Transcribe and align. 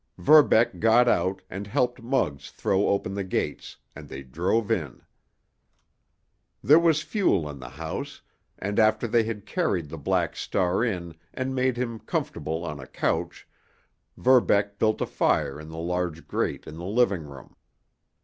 Verbeck 0.17 0.79
got 0.79 1.07
out 1.07 1.43
and 1.47 1.67
helped 1.67 2.01
Muggs 2.01 2.49
throw 2.49 2.87
open 2.87 3.13
the 3.13 3.23
gates, 3.23 3.77
and 3.95 4.09
they 4.09 4.23
drove 4.23 4.71
in. 4.71 5.03
There 6.63 6.79
was 6.79 7.03
fuel 7.03 7.47
in 7.47 7.59
the 7.59 7.69
house, 7.69 8.23
and 8.57 8.79
after 8.79 9.07
they 9.07 9.21
had 9.21 9.45
carried 9.45 9.89
the 9.89 9.99
Black 9.99 10.35
Star 10.35 10.83
in 10.83 11.13
and 11.35 11.53
made 11.53 11.77
him 11.77 11.99
comfortable 11.99 12.65
on 12.65 12.79
a 12.79 12.87
couch 12.87 13.47
Verbeck 14.17 14.79
built 14.79 15.01
a 15.01 15.05
fire 15.05 15.59
in 15.59 15.69
the 15.69 15.77
large 15.77 16.27
grate 16.27 16.65
in 16.65 16.77
the 16.77 16.83
living 16.85 17.21
room. 17.21 17.55